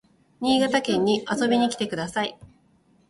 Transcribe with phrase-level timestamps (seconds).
[0.39, 2.35] 新潟県に遊びに来てください